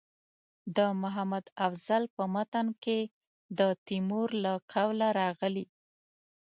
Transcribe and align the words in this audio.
د 0.75 0.79
محمد 1.01 1.45
افضل 1.67 2.03
په 2.15 2.23
متن 2.33 2.67
کې 2.83 2.99
د 3.59 3.61
تیمور 3.87 4.29
له 4.43 4.53
قوله 4.73 5.07
راغلي. 5.21 5.65